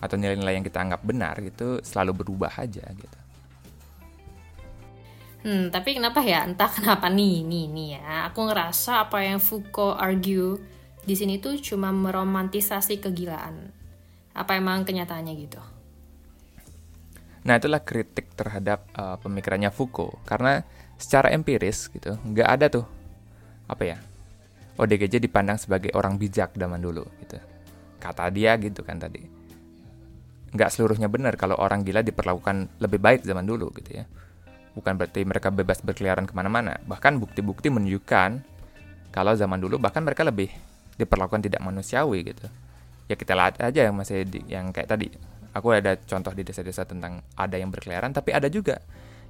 atau 0.04 0.20
nilai-nilai 0.20 0.60
yang 0.60 0.68
kita 0.68 0.84
anggap 0.84 1.00
benar 1.00 1.40
itu 1.40 1.80
selalu 1.80 2.12
berubah 2.20 2.52
aja 2.60 2.84
gitu. 2.92 3.20
Hmm, 5.44 5.72
tapi 5.72 5.96
kenapa 5.96 6.20
ya? 6.24 6.44
Entah 6.44 6.72
kenapa 6.72 7.08
nih, 7.08 7.44
nih, 7.44 7.66
nih 7.72 7.88
ya. 8.00 8.32
Aku 8.32 8.48
ngerasa 8.48 9.08
apa 9.08 9.24
yang 9.24 9.40
Foucault 9.40 9.96
argue 9.96 10.60
di 11.04 11.16
sini 11.16 11.40
tuh 11.40 11.60
cuma 11.60 11.92
meromantisasi 11.92 13.00
kegilaan. 13.00 13.72
Apa 14.36 14.56
emang 14.56 14.88
kenyataannya 14.88 15.34
gitu? 15.36 15.60
Nah, 17.44 17.60
itulah 17.60 17.84
kritik 17.84 18.32
terhadap 18.40 18.88
uh, 18.96 19.20
pemikirannya 19.20 19.68
Foucault. 19.68 20.16
Karena 20.24 20.64
secara 20.96 21.28
empiris 21.36 21.92
gitu, 21.92 22.16
nggak 22.24 22.48
ada 22.48 22.66
tuh, 22.72 22.88
apa 23.68 23.84
ya, 23.84 23.98
ODGJ 24.80 25.20
dipandang 25.20 25.60
sebagai 25.60 25.92
orang 25.92 26.16
bijak 26.16 26.56
zaman 26.56 26.80
dulu 26.80 27.04
gitu. 27.20 27.36
Kata 28.00 28.32
dia 28.32 28.56
gitu 28.56 28.80
kan 28.80 28.96
tadi 28.96 29.43
nggak 30.54 30.70
seluruhnya 30.70 31.10
benar 31.10 31.34
kalau 31.36 31.58
orang 31.58 31.82
gila 31.82 32.06
diperlakukan 32.06 32.78
lebih 32.78 33.02
baik 33.02 33.22
zaman 33.26 33.46
dulu 33.46 33.74
gitu 33.78 34.02
ya. 34.02 34.06
Bukan 34.74 34.98
berarti 34.98 35.22
mereka 35.26 35.54
bebas 35.54 35.82
berkeliaran 35.86 36.26
ke 36.26 36.34
mana-mana. 36.34 36.82
Bahkan 36.86 37.22
bukti-bukti 37.22 37.70
menunjukkan 37.70 38.42
kalau 39.14 39.38
zaman 39.38 39.62
dulu 39.62 39.78
bahkan 39.78 40.02
mereka 40.02 40.26
lebih 40.26 40.50
diperlakukan 40.98 41.46
tidak 41.46 41.62
manusiawi 41.62 42.34
gitu. 42.34 42.50
ya 43.12 43.20
kita 43.20 43.36
lihat 43.36 43.60
aja 43.60 43.92
yang 43.92 43.96
masih 44.00 44.24
di, 44.24 44.40
yang 44.48 44.72
kayak 44.72 44.88
tadi 44.88 45.12
aku 45.54 45.76
ada 45.76 46.00
contoh 46.00 46.32
di 46.32 46.42
desa-desa 46.42 46.88
tentang 46.88 47.22
ada 47.36 47.56
yang 47.60 47.70
berkeliaran 47.70 48.16
tapi 48.16 48.32
ada 48.32 48.48
juga 48.48 48.80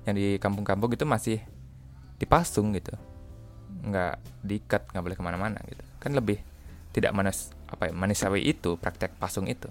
yang 0.08 0.16
di 0.16 0.38
kampung-kampung 0.38 0.94
itu 0.94 1.04
masih 1.04 1.42
dipasung 2.22 2.72
gitu 2.78 2.94
nggak 3.84 4.46
diikat 4.46 4.94
nggak 4.94 5.04
boleh 5.04 5.18
ke 5.18 5.24
mana-mana 5.26 5.60
gitu 5.68 5.84
kan 6.00 6.14
lebih 6.16 6.40
tidak 6.94 7.12
manis 7.12 7.52
apa 7.68 7.90
ya 7.90 7.94
manusiawi 7.98 8.46
itu 8.46 8.78
praktek 8.78 9.18
pasung 9.18 9.50
itu 9.50 9.68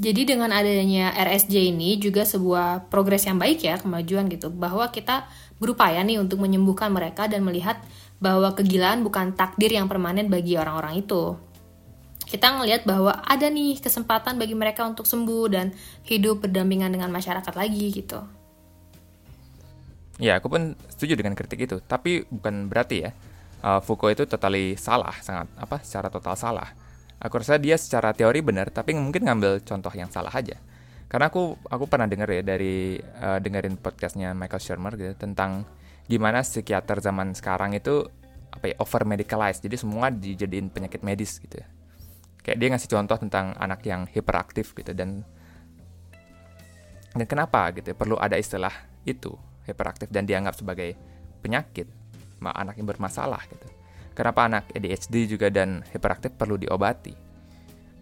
jadi 0.00 0.32
dengan 0.32 0.48
adanya 0.48 1.12
RSJ 1.12 1.76
ini 1.76 2.00
juga 2.00 2.24
sebuah 2.24 2.88
progres 2.88 3.28
yang 3.28 3.36
baik 3.36 3.60
ya 3.60 3.76
kemajuan 3.76 4.32
gitu 4.32 4.48
bahwa 4.48 4.88
kita 4.88 5.28
berupaya 5.60 6.00
nih 6.00 6.16
untuk 6.16 6.40
menyembuhkan 6.40 6.88
mereka 6.88 7.28
dan 7.28 7.44
melihat 7.44 7.76
bahwa 8.16 8.56
kegilaan 8.56 9.04
bukan 9.04 9.36
takdir 9.36 9.76
yang 9.76 9.92
permanen 9.92 10.32
bagi 10.32 10.56
orang-orang 10.56 11.04
itu 11.04 11.36
kita 12.24 12.46
ngelihat 12.56 12.86
bahwa 12.86 13.12
ada 13.26 13.50
nih 13.50 13.76
kesempatan 13.82 14.40
bagi 14.40 14.54
mereka 14.54 14.86
untuk 14.86 15.04
sembuh 15.04 15.44
dan 15.50 15.74
hidup 16.06 16.46
berdampingan 16.46 16.94
dengan 16.94 17.10
masyarakat 17.10 17.50
lagi 17.58 17.90
gitu. 17.90 18.22
Ya, 20.22 20.38
aku 20.38 20.46
pun 20.46 20.78
setuju 20.94 21.18
dengan 21.18 21.34
kritik 21.34 21.66
itu, 21.66 21.82
tapi 21.82 22.22
bukan 22.30 22.70
berarti 22.70 23.02
ya 23.02 23.10
uh, 23.66 23.82
Foucault 23.82 24.14
itu 24.14 24.24
totally 24.30 24.78
salah, 24.78 25.16
sangat 25.18 25.50
apa 25.58 25.82
secara 25.82 26.06
total 26.06 26.38
salah. 26.38 26.70
Aku 27.20 27.36
rasa 27.36 27.60
dia 27.60 27.76
secara 27.76 28.16
teori 28.16 28.40
benar, 28.40 28.72
tapi 28.72 28.96
mungkin 28.96 29.28
ngambil 29.28 29.60
contoh 29.60 29.92
yang 29.92 30.08
salah 30.08 30.32
aja. 30.32 30.56
Karena 31.04 31.28
aku 31.28 31.58
aku 31.68 31.84
pernah 31.84 32.08
dengar 32.08 32.32
ya 32.32 32.40
dari 32.40 32.96
uh, 32.96 33.36
dengerin 33.36 33.76
podcastnya 33.76 34.32
Michael 34.32 34.62
Shermer 34.62 34.94
gitu 34.96 35.12
tentang 35.20 35.68
gimana 36.08 36.40
psikiater 36.40 37.04
zaman 37.04 37.36
sekarang 37.36 37.76
itu 37.76 38.08
apa 38.50 38.72
ya 38.72 38.76
over 38.80 39.04
medicalized, 39.04 39.60
jadi 39.60 39.76
semua 39.76 40.08
dijadiin 40.08 40.72
penyakit 40.72 41.04
medis 41.04 41.36
gitu 41.38 41.60
ya. 41.60 41.68
Kayak 42.40 42.56
dia 42.56 42.68
ngasih 42.72 42.88
contoh 42.88 43.16
tentang 43.20 43.52
anak 43.60 43.84
yang 43.84 44.08
hiperaktif 44.08 44.72
gitu 44.72 44.96
dan 44.96 45.28
dan 47.12 47.26
kenapa 47.26 47.68
gitu 47.74 47.92
perlu 47.92 48.16
ada 48.16 48.38
istilah 48.40 48.72
itu 49.04 49.34
hiperaktif 49.66 50.08
dan 50.08 50.24
dianggap 50.24 50.56
sebagai 50.56 50.94
penyakit 51.42 51.90
anak 52.40 52.80
yang 52.80 52.88
bermasalah 52.88 53.44
gitu 53.50 53.79
kenapa 54.20 54.44
anak 54.44 54.64
ADHD 54.76 55.24
juga 55.24 55.48
dan 55.48 55.80
hiperaktif 55.88 56.36
perlu 56.36 56.60
diobati 56.60 57.16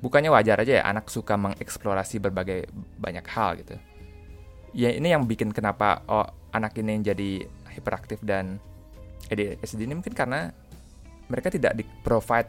bukannya 0.02 0.34
wajar 0.34 0.66
aja 0.66 0.82
ya 0.82 0.84
anak 0.86 1.06
suka 1.06 1.38
mengeksplorasi 1.38 2.18
berbagai 2.18 2.66
banyak 2.98 3.26
hal 3.30 3.62
gitu 3.62 3.78
ya 4.74 4.90
ini 4.90 5.14
yang 5.14 5.22
bikin 5.30 5.54
kenapa 5.54 6.02
oh 6.10 6.26
anak 6.50 6.74
ini 6.82 6.98
jadi 7.06 7.46
hiperaktif 7.78 8.18
dan 8.26 8.58
ADHD 9.30 9.86
ini 9.86 9.94
mungkin 9.94 10.18
karena 10.18 10.50
mereka 11.28 11.52
tidak 11.52 11.76
di 11.76 11.84
provide 12.02 12.48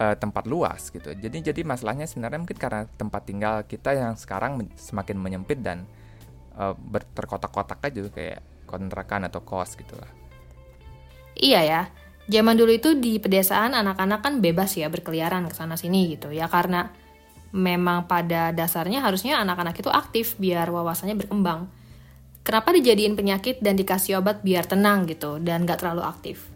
uh, 0.00 0.16
tempat 0.16 0.46
luas 0.48 0.88
gitu. 0.88 1.12
Jadi 1.12 1.52
jadi 1.52 1.60
masalahnya 1.66 2.06
sebenarnya 2.08 2.40
mungkin 2.40 2.58
karena 2.58 2.86
tempat 2.96 3.22
tinggal 3.28 3.66
kita 3.66 3.92
yang 3.92 4.14
sekarang 4.16 4.64
semakin 4.78 5.18
menyempit 5.20 5.60
dan 5.60 5.84
uh, 6.56 6.72
terkotak-kotak 7.12 7.82
aja 7.84 8.00
kayak 8.08 8.40
kontrakan 8.64 9.26
atau 9.26 9.42
kos 9.44 9.74
gitu 9.76 9.98
lah. 9.98 10.10
Iya 11.36 11.60
ya. 11.66 11.82
Zaman 12.30 12.54
dulu 12.54 12.70
itu 12.70 12.94
di 12.94 13.18
pedesaan 13.18 13.74
anak-anak 13.74 14.22
kan 14.22 14.38
bebas 14.38 14.78
ya 14.78 14.86
berkeliaran 14.86 15.50
ke 15.50 15.54
sana 15.58 15.74
sini 15.74 16.14
gitu 16.14 16.30
ya 16.30 16.46
karena 16.46 16.94
memang 17.50 18.06
pada 18.06 18.54
dasarnya 18.54 19.02
harusnya 19.02 19.42
anak-anak 19.42 19.74
itu 19.74 19.90
aktif 19.90 20.38
biar 20.38 20.70
wawasannya 20.70 21.18
berkembang. 21.18 21.66
Kenapa 22.46 22.70
dijadiin 22.70 23.18
penyakit 23.18 23.58
dan 23.58 23.74
dikasih 23.74 24.22
obat 24.22 24.46
biar 24.46 24.64
tenang 24.64 25.10
gitu 25.10 25.42
dan 25.42 25.66
gak 25.66 25.82
terlalu 25.82 26.06
aktif? 26.06 26.50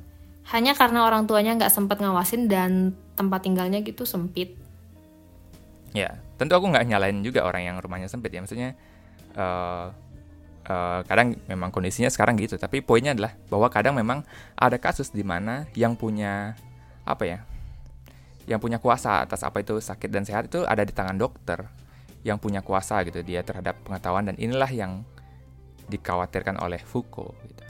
hanya 0.53 0.77
karena 0.77 1.09
orang 1.09 1.25
tuanya 1.25 1.57
nggak 1.57 1.73
sempat 1.73 2.05
ngawasin 2.05 2.53
dan 2.53 2.93
tempat 3.17 3.49
tinggalnya 3.49 3.81
gitu 3.81 4.05
sempit. 4.05 4.53
Ya, 5.97 6.21
tentu 6.37 6.59
aku 6.59 6.69
nggak 6.69 6.85
nyalain 6.85 7.25
juga 7.25 7.47
orang 7.47 7.65
yang 7.65 7.77
rumahnya 7.81 8.13
sempit 8.13 8.35
ya. 8.35 8.45
Maksudnya 8.45 8.77
uh, 9.39 9.89
uh, 10.69 11.01
kadang 11.07 11.37
memang 11.49 11.71
kondisinya 11.71 12.09
sekarang 12.09 12.37
gitu. 12.41 12.57
Tapi 12.57 12.81
poinnya 12.81 13.13
adalah 13.13 13.33
bahwa 13.49 13.69
kadang 13.69 13.95
memang 13.97 14.25
ada 14.57 14.77
kasus 14.81 15.13
di 15.13 15.23
mana 15.23 15.69
yang 15.77 15.97
punya 15.97 16.57
apa 17.05 17.25
ya, 17.25 17.39
yang 18.49 18.61
punya 18.61 18.81
kuasa 18.81 19.25
atas 19.25 19.45
apa 19.45 19.61
itu 19.61 19.77
sakit 19.81 20.09
dan 20.09 20.25
sehat 20.25 20.49
itu 20.49 20.65
ada 20.65 20.85
di 20.85 20.93
tangan 20.93 21.17
dokter 21.17 21.65
yang 22.25 22.41
punya 22.41 22.65
kuasa 22.65 23.05
gitu 23.05 23.21
dia 23.21 23.45
terhadap 23.45 23.77
pengetahuan 23.85 24.25
dan 24.25 24.37
inilah 24.41 24.69
yang 24.73 25.05
dikhawatirkan 25.89 26.57
oleh 26.65 26.81
Foucault. 26.81 27.37
Gitu. 27.45 27.65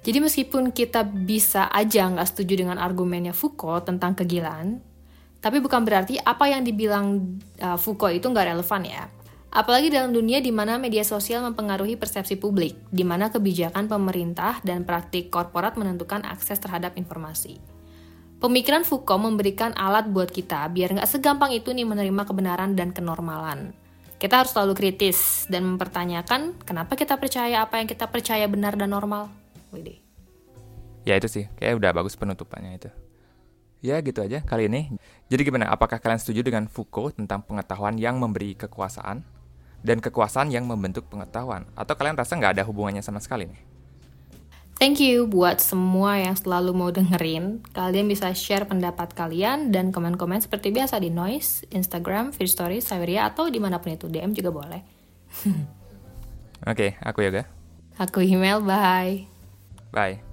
Jadi 0.00 0.18
meskipun 0.24 0.72
kita 0.72 1.04
bisa 1.04 1.68
aja 1.68 2.08
nggak 2.08 2.28
setuju 2.32 2.64
dengan 2.64 2.80
argumennya 2.80 3.36
Foucault 3.36 3.84
tentang 3.84 4.16
kegilaan, 4.16 4.80
tapi 5.44 5.60
bukan 5.60 5.84
berarti 5.84 6.16
apa 6.16 6.48
yang 6.48 6.64
dibilang 6.64 7.36
uh, 7.60 7.76
Foucault 7.76 8.16
itu 8.16 8.24
nggak 8.24 8.56
relevan 8.56 8.82
ya. 8.88 9.04
Apalagi 9.50 9.90
dalam 9.90 10.14
dunia 10.14 10.38
di 10.38 10.54
mana 10.54 10.78
media 10.78 11.02
sosial 11.02 11.42
mempengaruhi 11.42 11.98
persepsi 11.98 12.38
publik, 12.38 12.78
di 12.94 13.02
mana 13.02 13.34
kebijakan 13.34 13.90
pemerintah 13.90 14.62
dan 14.62 14.86
praktik 14.86 15.26
korporat 15.26 15.74
menentukan 15.74 16.22
akses 16.22 16.62
terhadap 16.62 16.94
informasi. 16.94 17.58
Pemikiran 18.38 18.86
Foucault 18.86 19.18
memberikan 19.18 19.74
alat 19.74 20.06
buat 20.06 20.30
kita 20.30 20.70
biar 20.70 20.94
nggak 20.94 21.10
segampang 21.10 21.50
itu 21.50 21.74
nih 21.74 21.82
menerima 21.82 22.22
kebenaran 22.30 22.78
dan 22.78 22.94
kenormalan. 22.94 23.74
Kita 24.22 24.38
harus 24.38 24.54
selalu 24.54 24.78
kritis 24.78 25.50
dan 25.50 25.66
mempertanyakan 25.66 26.54
kenapa 26.62 26.94
kita 26.94 27.18
percaya 27.18 27.66
apa 27.66 27.82
yang 27.82 27.90
kita 27.90 28.06
percaya 28.06 28.46
benar 28.46 28.78
dan 28.78 28.94
normal. 28.94 29.34
Wede. 29.74 29.98
Ya 31.02 31.18
itu 31.18 31.26
sih, 31.26 31.50
kayak 31.58 31.74
udah 31.74 31.90
bagus 31.90 32.14
penutupannya 32.14 32.78
itu. 32.78 32.90
Ya 33.82 33.98
gitu 33.98 34.22
aja 34.22 34.46
kali 34.46 34.70
ini. 34.70 34.94
Jadi 35.26 35.42
gimana, 35.42 35.72
apakah 35.74 35.98
kalian 35.98 36.22
setuju 36.22 36.46
dengan 36.46 36.70
Foucault 36.70 37.18
tentang 37.18 37.42
pengetahuan 37.42 37.98
yang 37.98 38.20
memberi 38.20 38.54
kekuasaan? 38.54 39.39
Dan 39.80 40.04
kekuasaan 40.04 40.52
yang 40.52 40.68
membentuk 40.68 41.08
pengetahuan? 41.08 41.64
Atau 41.72 41.96
kalian 41.96 42.16
rasa 42.16 42.36
nggak 42.36 42.60
ada 42.60 42.64
hubungannya 42.68 43.00
sama 43.00 43.20
sekali 43.20 43.48
nih? 43.48 43.60
Thank 44.80 44.96
you 45.04 45.28
buat 45.28 45.60
semua 45.60 46.16
yang 46.16 46.32
selalu 46.32 46.72
mau 46.72 46.88
dengerin. 46.88 47.60
Kalian 47.76 48.08
bisa 48.08 48.32
share 48.32 48.64
pendapat 48.64 49.12
kalian 49.12 49.68
dan 49.68 49.92
komen-komen 49.92 50.40
seperti 50.40 50.72
biasa 50.72 50.96
di 50.96 51.12
Noise, 51.12 51.68
Instagram, 51.68 52.32
Feed 52.32 52.48
Stories, 52.48 52.88
Saweria, 52.88 53.28
atau 53.28 53.52
di 53.52 53.60
mana 53.60 53.76
pun 53.76 53.92
itu. 53.92 54.08
DM 54.08 54.32
juga 54.32 54.48
boleh. 54.56 54.80
Oke, 55.44 55.56
okay, 56.64 56.90
aku 57.04 57.28
Yoga. 57.28 57.44
Aku 58.00 58.24
email, 58.24 58.64
bye. 58.64 59.28
Bye. 59.92 60.29